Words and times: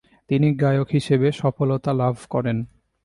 তিনি 0.29 0.47
গায়ক 0.53 0.87
হিসেবে 0.91 1.27
সফলতা 1.31 1.91
লাভ 1.93 2.15
করেন। 2.29 2.57